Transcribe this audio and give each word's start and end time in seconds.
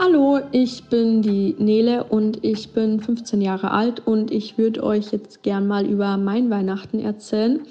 Hallo, 0.00 0.38
ich 0.52 0.84
bin 0.84 1.22
die 1.22 1.56
Nele 1.58 2.04
und 2.04 2.44
ich 2.44 2.68
bin 2.68 3.00
15 3.00 3.40
Jahre 3.40 3.72
alt 3.72 4.06
und 4.06 4.30
ich 4.30 4.56
würde 4.56 4.84
euch 4.84 5.10
jetzt 5.10 5.42
gern 5.42 5.66
mal 5.66 5.84
über 5.84 6.16
mein 6.16 6.50
Weihnachten 6.50 7.00
erzählen. 7.00 7.62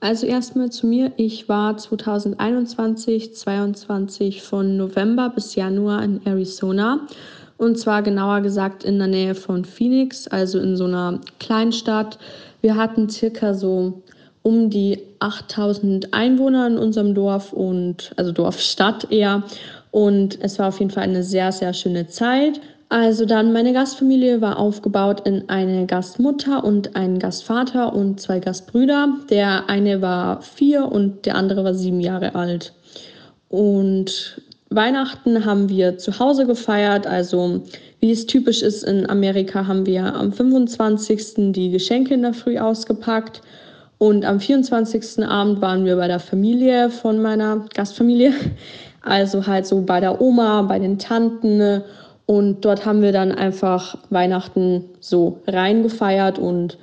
Also 0.00 0.26
erstmal 0.26 0.70
zu 0.70 0.88
mir. 0.88 1.12
Ich 1.16 1.48
war 1.48 1.76
2021, 1.76 3.32
22 3.32 4.42
von 4.42 4.76
November 4.76 5.30
bis 5.30 5.54
Januar 5.54 6.02
in 6.02 6.20
Arizona 6.26 7.06
und 7.58 7.78
zwar 7.78 8.02
genauer 8.02 8.40
gesagt 8.40 8.82
in 8.82 8.98
der 8.98 9.06
Nähe 9.06 9.36
von 9.36 9.64
Phoenix, 9.64 10.26
also 10.26 10.58
in 10.58 10.76
so 10.76 10.86
einer 10.86 11.20
Kleinstadt. 11.38 12.18
Wir 12.60 12.74
hatten 12.74 13.08
circa 13.08 13.54
so 13.54 14.02
um 14.42 14.68
die 14.68 14.98
8000 15.20 16.12
Einwohner 16.12 16.66
in 16.66 16.78
unserem 16.78 17.14
Dorf 17.14 17.52
und 17.52 18.12
also 18.16 18.32
Dorfstadt 18.32 19.12
eher 19.12 19.44
und 19.90 20.38
es 20.42 20.58
war 20.58 20.68
auf 20.68 20.78
jeden 20.78 20.90
Fall 20.90 21.04
eine 21.04 21.22
sehr, 21.22 21.52
sehr 21.52 21.72
schöne 21.72 22.06
Zeit. 22.08 22.60
Also 22.90 23.26
dann, 23.26 23.52
meine 23.52 23.74
Gastfamilie 23.74 24.40
war 24.40 24.58
aufgebaut 24.58 25.26
in 25.26 25.48
eine 25.50 25.86
Gastmutter 25.86 26.64
und 26.64 26.96
einen 26.96 27.18
Gastvater 27.18 27.94
und 27.94 28.18
zwei 28.18 28.40
Gastbrüder. 28.40 29.18
Der 29.28 29.68
eine 29.68 30.00
war 30.00 30.40
vier 30.40 30.90
und 30.90 31.26
der 31.26 31.34
andere 31.34 31.64
war 31.64 31.74
sieben 31.74 32.00
Jahre 32.00 32.34
alt. 32.34 32.72
Und 33.50 34.40
Weihnachten 34.70 35.44
haben 35.44 35.68
wir 35.68 35.98
zu 35.98 36.18
Hause 36.18 36.46
gefeiert. 36.46 37.06
Also 37.06 37.62
wie 38.00 38.10
es 38.10 38.24
typisch 38.24 38.62
ist 38.62 38.84
in 38.84 39.08
Amerika, 39.08 39.66
haben 39.66 39.84
wir 39.84 40.14
am 40.14 40.32
25. 40.32 41.52
die 41.52 41.70
Geschenke 41.70 42.14
in 42.14 42.22
der 42.22 42.34
Früh 42.34 42.58
ausgepackt. 42.58 43.42
Und 43.98 44.24
am 44.24 44.40
24. 44.40 45.26
Abend 45.26 45.60
waren 45.60 45.84
wir 45.84 45.96
bei 45.96 46.06
der 46.06 46.20
Familie 46.20 46.88
von 46.88 47.20
meiner 47.20 47.66
Gastfamilie. 47.74 48.32
Also 49.08 49.46
halt 49.46 49.66
so 49.66 49.82
bei 49.82 50.00
der 50.00 50.20
Oma, 50.20 50.62
bei 50.62 50.78
den 50.78 50.98
Tanten. 50.98 51.82
Und 52.26 52.64
dort 52.64 52.84
haben 52.84 53.02
wir 53.02 53.12
dann 53.12 53.32
einfach 53.32 53.96
Weihnachten 54.10 54.84
so 55.00 55.38
reingefeiert 55.46 56.38
und 56.38 56.78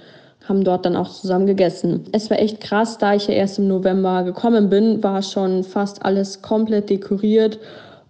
haben 0.48 0.64
dort 0.64 0.86
dann 0.86 0.96
auch 0.96 1.10
zusammen 1.10 1.46
gegessen. 1.46 2.04
Es 2.12 2.30
war 2.30 2.40
echt 2.40 2.62
krass, 2.62 2.98
da 2.98 3.16
ich 3.16 3.28
ja 3.28 3.34
erst 3.34 3.60
im 3.60 3.68
November 3.68 4.24
gekommen 4.24 4.70
bin, 4.70 5.04
war 5.04 5.22
schon 5.22 5.64
fast 5.64 6.06
alles 6.06 6.42
komplett 6.42 6.90
dekoriert 6.90 7.60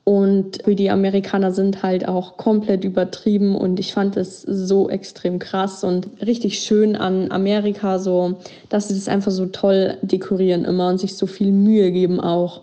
und 0.05 0.59
die 0.67 0.91
Amerikaner 0.91 1.51
sind 1.51 1.81
halt 1.81 2.07
auch 2.07 2.37
komplett 2.37 2.83
übertrieben 2.83 3.55
und 3.55 3.79
ich 3.79 3.91
fand 3.91 4.15
es 4.17 4.43
so 4.43 4.87
extrem 4.87 5.39
krass 5.39 5.83
und 5.83 6.07
richtig 6.23 6.59
schön 6.59 6.95
an 6.95 7.31
Amerika 7.31 7.97
so, 7.97 8.35
dass 8.69 8.87
sie 8.87 8.93
das 8.93 9.07
einfach 9.07 9.31
so 9.31 9.47
toll 9.47 9.97
dekorieren 10.03 10.63
immer 10.63 10.89
und 10.89 10.99
sich 10.99 11.17
so 11.17 11.25
viel 11.25 11.51
Mühe 11.51 11.91
geben 11.91 12.19
auch. 12.19 12.61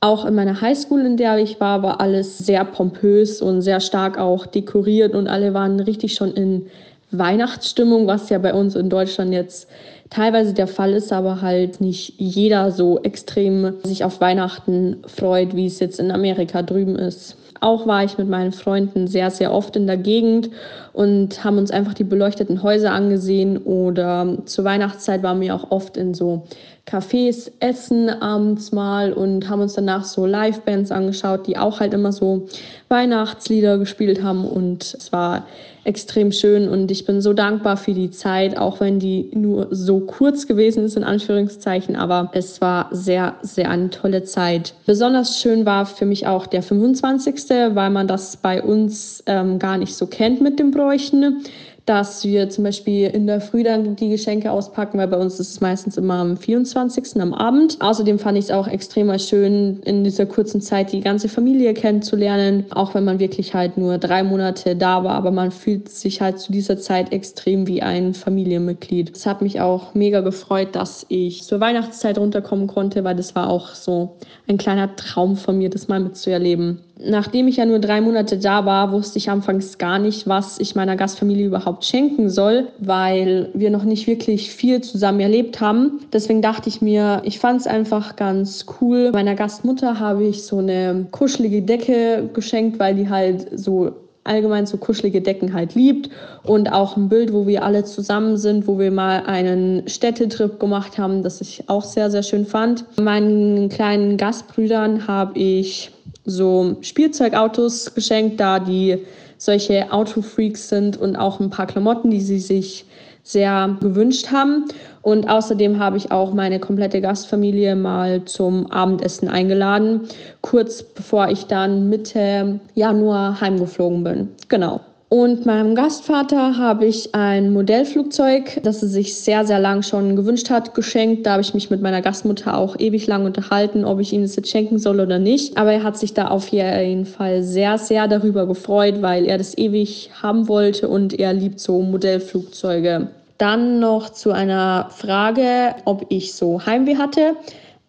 Auch 0.00 0.24
in 0.26 0.34
meiner 0.34 0.60
Highschool, 0.60 1.00
in 1.00 1.16
der 1.16 1.38
ich 1.38 1.58
war, 1.58 1.82
war 1.82 2.00
alles 2.00 2.38
sehr 2.38 2.64
pompös 2.64 3.40
und 3.40 3.62
sehr 3.62 3.80
stark 3.80 4.18
auch 4.18 4.46
dekoriert 4.46 5.14
und 5.14 5.26
alle 5.26 5.54
waren 5.54 5.80
richtig 5.80 6.14
schon 6.14 6.32
in 6.34 6.66
Weihnachtsstimmung, 7.12 8.06
was 8.06 8.28
ja 8.28 8.38
bei 8.38 8.52
uns 8.52 8.74
in 8.74 8.90
Deutschland 8.90 9.32
jetzt 9.32 9.68
teilweise 10.10 10.54
der 10.54 10.66
Fall 10.66 10.92
ist, 10.92 11.12
aber 11.12 11.42
halt 11.42 11.80
nicht 11.80 12.14
jeder 12.18 12.70
so 12.70 13.00
extrem 13.02 13.74
sich 13.82 14.04
auf 14.04 14.20
Weihnachten 14.20 14.98
freut, 15.06 15.54
wie 15.56 15.66
es 15.66 15.80
jetzt 15.80 16.00
in 16.00 16.10
Amerika 16.10 16.62
drüben 16.62 16.96
ist. 16.96 17.36
Auch 17.60 17.86
war 17.86 18.04
ich 18.04 18.18
mit 18.18 18.28
meinen 18.28 18.52
Freunden 18.52 19.06
sehr, 19.06 19.30
sehr 19.30 19.52
oft 19.52 19.76
in 19.76 19.86
der 19.86 19.96
Gegend 19.96 20.50
und 20.92 21.42
haben 21.42 21.58
uns 21.58 21.70
einfach 21.70 21.94
die 21.94 22.04
beleuchteten 22.04 22.62
Häuser 22.62 22.92
angesehen 22.92 23.58
oder 23.58 24.36
zur 24.44 24.64
Weihnachtszeit 24.64 25.22
waren 25.22 25.40
wir 25.40 25.54
auch 25.54 25.70
oft 25.70 25.96
in 25.96 26.12
so 26.12 26.42
Cafés 26.86 27.50
essen 27.60 28.10
abends 28.10 28.72
mal 28.72 29.12
und 29.12 29.48
haben 29.48 29.62
uns 29.62 29.74
danach 29.74 30.04
so 30.04 30.26
Livebands 30.26 30.92
angeschaut, 30.92 31.46
die 31.46 31.56
auch 31.56 31.80
halt 31.80 31.94
immer 31.94 32.12
so 32.12 32.46
Weihnachtslieder 32.88 33.78
gespielt 33.78 34.22
haben 34.22 34.44
und 34.44 34.94
es 34.94 35.12
war 35.12 35.46
extrem 35.86 36.32
schön 36.32 36.68
und 36.68 36.90
ich 36.90 37.04
bin 37.04 37.20
so 37.20 37.32
dankbar 37.32 37.76
für 37.76 37.94
die 37.94 38.10
Zeit, 38.10 38.58
auch 38.58 38.80
wenn 38.80 38.98
die 38.98 39.30
nur 39.34 39.68
so 39.70 40.00
kurz 40.00 40.46
gewesen 40.46 40.84
ist, 40.84 40.96
in 40.96 41.04
Anführungszeichen, 41.04 41.94
aber 41.94 42.30
es 42.34 42.60
war 42.60 42.88
sehr, 42.90 43.36
sehr 43.42 43.70
eine 43.70 43.90
tolle 43.90 44.24
Zeit. 44.24 44.74
Besonders 44.84 45.40
schön 45.40 45.64
war 45.64 45.86
für 45.86 46.04
mich 46.04 46.26
auch 46.26 46.46
der 46.46 46.62
25., 46.62 47.48
weil 47.74 47.90
man 47.90 48.08
das 48.08 48.36
bei 48.36 48.62
uns 48.62 49.22
ähm, 49.26 49.58
gar 49.58 49.78
nicht 49.78 49.94
so 49.94 50.06
kennt 50.06 50.40
mit 50.40 50.58
dem 50.58 50.72
Bräuchen 50.72 51.44
dass 51.86 52.24
wir 52.24 52.50
zum 52.50 52.64
Beispiel 52.64 53.06
in 53.06 53.28
der 53.28 53.40
Früh 53.40 53.62
dann 53.62 53.94
die 53.94 54.08
Geschenke 54.08 54.50
auspacken, 54.50 54.98
weil 54.98 55.06
bei 55.06 55.16
uns 55.16 55.38
ist 55.38 55.50
es 55.50 55.60
meistens 55.60 55.96
immer 55.96 56.14
am 56.14 56.36
24. 56.36 57.20
am 57.20 57.32
Abend. 57.32 57.78
Außerdem 57.80 58.18
fand 58.18 58.36
ich 58.36 58.46
es 58.46 58.50
auch 58.50 58.66
extrem 58.66 59.16
schön, 59.20 59.80
in 59.84 60.02
dieser 60.02 60.26
kurzen 60.26 60.60
Zeit 60.60 60.92
die 60.92 61.00
ganze 61.00 61.28
Familie 61.28 61.74
kennenzulernen, 61.74 62.66
auch 62.70 62.94
wenn 62.94 63.04
man 63.04 63.20
wirklich 63.20 63.54
halt 63.54 63.78
nur 63.78 63.98
drei 63.98 64.24
Monate 64.24 64.74
da 64.74 65.04
war, 65.04 65.14
aber 65.14 65.30
man 65.30 65.52
fühlt 65.52 65.88
sich 65.88 66.20
halt 66.20 66.40
zu 66.40 66.50
dieser 66.50 66.76
Zeit 66.76 67.12
extrem 67.12 67.68
wie 67.68 67.82
ein 67.82 68.14
Familienmitglied. 68.14 69.16
Es 69.16 69.24
hat 69.24 69.40
mich 69.40 69.60
auch 69.60 69.94
mega 69.94 70.20
gefreut, 70.22 70.70
dass 70.72 71.06
ich 71.08 71.44
zur 71.44 71.60
Weihnachtszeit 71.60 72.18
runterkommen 72.18 72.66
konnte, 72.66 73.04
weil 73.04 73.14
das 73.14 73.36
war 73.36 73.48
auch 73.48 73.74
so 73.74 74.16
ein 74.48 74.58
kleiner 74.58 74.96
Traum 74.96 75.36
von 75.36 75.56
mir, 75.56 75.70
das 75.70 75.86
mal 75.86 76.00
mitzuerleben 76.00 76.80
nachdem 76.98 77.48
ich 77.48 77.56
ja 77.56 77.66
nur 77.66 77.78
drei 77.78 78.00
Monate 78.00 78.38
da 78.38 78.64
war, 78.64 78.92
wusste 78.92 79.18
ich 79.18 79.30
anfangs 79.30 79.78
gar 79.78 79.98
nicht, 79.98 80.26
was 80.26 80.58
ich 80.58 80.74
meiner 80.74 80.96
Gastfamilie 80.96 81.46
überhaupt 81.46 81.84
schenken 81.84 82.30
soll, 82.30 82.68
weil 82.78 83.50
wir 83.54 83.70
noch 83.70 83.84
nicht 83.84 84.06
wirklich 84.06 84.50
viel 84.50 84.80
zusammen 84.80 85.20
erlebt 85.20 85.60
haben. 85.60 86.00
Deswegen 86.12 86.42
dachte 86.42 86.68
ich 86.68 86.80
mir, 86.80 87.22
ich 87.24 87.38
fand 87.38 87.60
es 87.60 87.66
einfach 87.66 88.16
ganz 88.16 88.66
cool. 88.80 89.10
Meiner 89.12 89.34
Gastmutter 89.34 90.00
habe 90.00 90.24
ich 90.24 90.44
so 90.44 90.58
eine 90.58 91.06
kuschelige 91.10 91.62
Decke 91.62 92.28
geschenkt, 92.32 92.78
weil 92.78 92.94
die 92.94 93.08
halt 93.08 93.46
so 93.58 93.92
allgemein 94.24 94.66
so 94.66 94.76
kuschelige 94.76 95.20
Decken 95.20 95.54
halt 95.54 95.74
liebt 95.74 96.10
und 96.44 96.72
auch 96.72 96.96
ein 96.96 97.08
Bild, 97.08 97.32
wo 97.32 97.46
wir 97.46 97.62
alle 97.62 97.84
zusammen 97.84 98.36
sind, 98.36 98.66
wo 98.66 98.78
wir 98.78 98.90
mal 98.90 99.22
einen 99.26 99.86
Städtetrip 99.88 100.58
gemacht 100.58 100.98
haben, 100.98 101.22
das 101.22 101.40
ich 101.40 101.68
auch 101.68 101.84
sehr, 101.84 102.10
sehr 102.10 102.24
schön 102.24 102.44
fand. 102.44 102.84
Meinen 103.00 103.68
kleinen 103.68 104.16
Gastbrüdern 104.16 105.06
habe 105.06 105.38
ich 105.38 105.92
so 106.26 106.76
Spielzeugautos 106.82 107.94
geschenkt, 107.94 108.38
da 108.40 108.58
die 108.58 108.98
solche 109.38 109.92
Autofreaks 109.92 110.68
sind 110.68 110.96
und 110.96 111.16
auch 111.16 111.40
ein 111.40 111.50
paar 111.50 111.66
Klamotten, 111.66 112.10
die 112.10 112.20
sie 112.20 112.38
sich 112.38 112.84
sehr 113.22 113.76
gewünscht 113.80 114.30
haben. 114.30 114.66
Und 115.02 115.28
außerdem 115.28 115.78
habe 115.78 115.96
ich 115.96 116.12
auch 116.12 116.32
meine 116.32 116.60
komplette 116.60 117.00
Gastfamilie 117.00 117.74
mal 117.74 118.24
zum 118.24 118.70
Abendessen 118.70 119.28
eingeladen, 119.28 120.02
kurz 120.42 120.82
bevor 120.82 121.28
ich 121.28 121.46
dann 121.46 121.88
Mitte 121.88 122.60
Januar 122.74 123.40
heimgeflogen 123.40 124.04
bin. 124.04 124.28
Genau. 124.48 124.80
Und 125.08 125.46
meinem 125.46 125.76
Gastvater 125.76 126.58
habe 126.58 126.84
ich 126.84 127.14
ein 127.14 127.52
Modellflugzeug, 127.52 128.60
das 128.64 128.82
er 128.82 128.88
sich 128.88 129.14
sehr, 129.14 129.46
sehr 129.46 129.60
lang 129.60 129.84
schon 129.84 130.16
gewünscht 130.16 130.50
hat, 130.50 130.74
geschenkt. 130.74 131.26
Da 131.26 131.32
habe 131.32 131.42
ich 131.42 131.54
mich 131.54 131.70
mit 131.70 131.80
meiner 131.80 132.02
Gastmutter 132.02 132.58
auch 132.58 132.76
ewig 132.80 133.06
lang 133.06 133.24
unterhalten, 133.24 133.84
ob 133.84 134.00
ich 134.00 134.12
ihm 134.12 134.22
das 134.22 134.34
jetzt 134.34 134.50
schenken 134.50 134.80
soll 134.80 134.98
oder 134.98 135.20
nicht. 135.20 135.56
Aber 135.58 135.72
er 135.72 135.84
hat 135.84 135.96
sich 135.96 136.12
da 136.12 136.26
auf 136.26 136.48
jeden 136.48 137.06
Fall 137.06 137.44
sehr, 137.44 137.78
sehr 137.78 138.08
darüber 138.08 138.48
gefreut, 138.48 139.00
weil 139.00 139.26
er 139.26 139.38
das 139.38 139.56
ewig 139.56 140.10
haben 140.20 140.48
wollte 140.48 140.88
und 140.88 141.16
er 141.16 141.32
liebt 141.32 141.60
so 141.60 141.80
Modellflugzeuge. 141.82 143.06
Dann 143.38 143.78
noch 143.78 144.10
zu 144.10 144.32
einer 144.32 144.88
Frage, 144.90 145.76
ob 145.84 146.06
ich 146.08 146.34
so 146.34 146.66
Heimweh 146.66 146.96
hatte. 146.96 147.36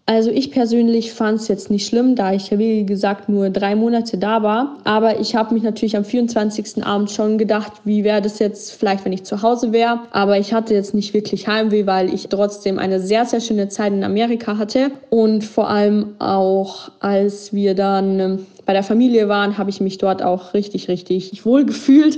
Also 0.09 0.31
ich 0.31 0.51
persönlich 0.51 1.11
fand 1.11 1.41
es 1.41 1.49
jetzt 1.49 1.69
nicht 1.69 1.85
schlimm, 1.85 2.15
da 2.15 2.31
ich 2.31 2.49
ja 2.49 2.57
wie 2.57 2.85
gesagt 2.85 3.27
nur 3.27 3.49
drei 3.49 3.75
Monate 3.75 4.17
da 4.17 4.41
war. 4.41 4.77
Aber 4.85 5.19
ich 5.19 5.35
habe 5.35 5.53
mich 5.53 5.63
natürlich 5.63 5.97
am 5.97 6.05
24. 6.05 6.81
Abend 6.85 7.11
schon 7.11 7.37
gedacht, 7.37 7.73
wie 7.83 8.05
wäre 8.05 8.21
das 8.21 8.39
jetzt 8.39 8.71
vielleicht, 8.71 9.03
wenn 9.03 9.11
ich 9.11 9.25
zu 9.25 9.41
Hause 9.41 9.73
wäre. 9.73 9.99
Aber 10.11 10.39
ich 10.39 10.53
hatte 10.53 10.73
jetzt 10.73 10.93
nicht 10.93 11.13
wirklich 11.13 11.49
Heimweh, 11.49 11.85
weil 11.87 12.13
ich 12.13 12.29
trotzdem 12.29 12.79
eine 12.79 13.01
sehr, 13.01 13.25
sehr 13.25 13.41
schöne 13.41 13.67
Zeit 13.67 13.91
in 13.91 14.05
Amerika 14.05 14.57
hatte. 14.57 14.91
Und 15.09 15.43
vor 15.43 15.69
allem 15.69 16.15
auch, 16.19 16.89
als 17.01 17.51
wir 17.51 17.75
dann 17.75 18.19
ähm, 18.21 18.45
bei 18.65 18.71
der 18.71 18.83
Familie 18.83 19.27
waren, 19.27 19.57
habe 19.57 19.71
ich 19.71 19.81
mich 19.81 19.97
dort 19.97 20.23
auch 20.23 20.53
richtig, 20.53 20.87
richtig 20.87 21.45
wohl 21.45 21.65
gefühlt. 21.65 22.17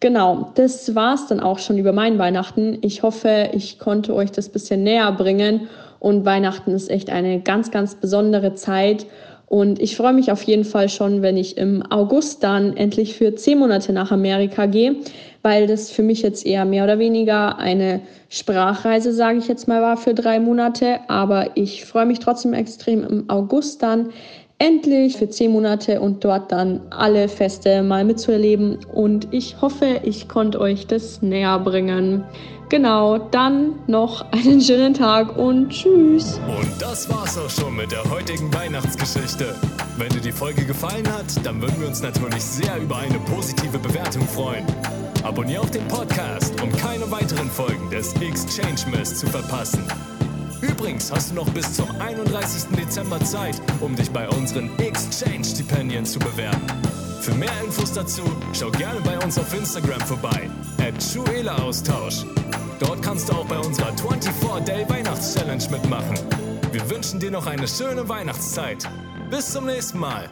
Genau, 0.00 0.50
das 0.56 0.96
war 0.96 1.14
es 1.14 1.28
dann 1.28 1.38
auch 1.38 1.60
schon 1.60 1.78
über 1.78 1.92
mein 1.92 2.18
Weihnachten. 2.18 2.78
Ich 2.82 3.04
hoffe, 3.04 3.50
ich 3.52 3.78
konnte 3.78 4.12
euch 4.12 4.32
das 4.32 4.48
bisschen 4.48 4.82
näher 4.82 5.12
bringen 5.12 5.68
und 6.00 6.24
Weihnachten 6.24 6.72
ist 6.72 6.90
echt 6.90 7.10
eine 7.10 7.40
ganz, 7.40 7.70
ganz 7.70 7.94
besondere 7.94 8.54
Zeit. 8.54 9.06
Und 9.46 9.80
ich 9.80 9.96
freue 9.96 10.12
mich 10.12 10.30
auf 10.30 10.42
jeden 10.42 10.64
Fall 10.64 10.90
schon, 10.90 11.22
wenn 11.22 11.38
ich 11.38 11.56
im 11.56 11.82
August 11.90 12.44
dann 12.44 12.76
endlich 12.76 13.14
für 13.14 13.34
zehn 13.34 13.58
Monate 13.58 13.94
nach 13.94 14.12
Amerika 14.12 14.66
gehe, 14.66 14.96
weil 15.42 15.66
das 15.66 15.90
für 15.90 16.02
mich 16.02 16.20
jetzt 16.20 16.44
eher 16.44 16.66
mehr 16.66 16.84
oder 16.84 16.98
weniger 16.98 17.58
eine 17.58 18.00
Sprachreise, 18.28 19.14
sage 19.14 19.38
ich 19.38 19.48
jetzt 19.48 19.66
mal, 19.66 19.80
war 19.80 19.96
für 19.96 20.12
drei 20.12 20.38
Monate. 20.38 21.00
Aber 21.08 21.56
ich 21.56 21.86
freue 21.86 22.04
mich 22.04 22.18
trotzdem 22.18 22.52
extrem 22.52 23.04
im 23.04 23.30
August 23.30 23.82
dann 23.82 24.10
endlich 24.58 25.16
für 25.16 25.28
zehn 25.28 25.52
Monate 25.52 26.00
und 26.00 26.24
dort 26.24 26.50
dann 26.52 26.80
alle 26.90 27.28
Feste 27.28 27.82
mal 27.82 28.04
mitzuerleben. 28.04 28.78
Und 28.92 29.28
ich 29.30 29.60
hoffe, 29.60 30.00
ich 30.02 30.28
konnte 30.28 30.60
euch 30.60 30.86
das 30.86 31.22
näher 31.22 31.58
bringen. 31.60 32.24
Genau, 32.68 33.16
dann 33.16 33.76
noch 33.86 34.30
einen 34.32 34.60
schönen 34.60 34.92
Tag 34.92 35.38
und 35.38 35.70
tschüss. 35.70 36.38
Und 36.46 36.82
das 36.82 37.08
war's 37.08 37.38
auch 37.38 37.48
schon 37.48 37.76
mit 37.76 37.90
der 37.92 38.04
heutigen 38.10 38.52
Weihnachtsgeschichte. 38.52 39.54
Wenn 39.96 40.10
dir 40.10 40.20
die 40.20 40.32
Folge 40.32 40.66
gefallen 40.66 41.06
hat, 41.08 41.24
dann 41.44 41.62
würden 41.62 41.80
wir 41.80 41.88
uns 41.88 42.02
natürlich 42.02 42.42
sehr 42.42 42.76
über 42.78 42.96
eine 42.96 43.18
positive 43.20 43.78
Bewertung 43.78 44.22
freuen. 44.22 44.66
Abonnier 45.22 45.62
auch 45.62 45.70
den 45.70 45.86
Podcast, 45.88 46.60
um 46.62 46.70
keine 46.72 47.10
weiteren 47.10 47.48
Folgen 47.48 47.88
des 47.90 48.12
Exchange 48.14 48.94
Mess 48.94 49.18
zu 49.18 49.26
verpassen. 49.26 49.82
Übrigens 50.60 51.12
hast 51.12 51.30
du 51.30 51.34
noch 51.34 51.48
bis 51.50 51.74
zum 51.74 51.88
31. 52.00 52.76
Dezember 52.76 53.20
Zeit, 53.20 53.60
um 53.80 53.94
dich 53.94 54.10
bei 54.10 54.28
unseren 54.28 54.70
Exchange-Stipendien 54.78 56.04
zu 56.04 56.18
bewerben. 56.18 56.66
Für 57.20 57.34
mehr 57.34 57.52
Infos 57.64 57.92
dazu 57.92 58.22
schau 58.52 58.70
gerne 58.70 59.00
bei 59.00 59.18
uns 59.18 59.38
auf 59.38 59.52
Instagram 59.54 60.00
vorbei, 60.00 60.50
at 60.78 61.60
Austausch. 61.60 62.24
Dort 62.78 63.02
kannst 63.02 63.28
du 63.28 63.34
auch 63.34 63.46
bei 63.46 63.58
unserer 63.58 63.90
24-Day 63.90 64.88
Weihnachts-Challenge 64.88 65.64
mitmachen. 65.70 66.16
Wir 66.72 66.88
wünschen 66.90 67.20
dir 67.20 67.30
noch 67.30 67.46
eine 67.46 67.66
schöne 67.66 68.08
Weihnachtszeit. 68.08 68.88
Bis 69.30 69.52
zum 69.52 69.66
nächsten 69.66 69.98
Mal. 69.98 70.28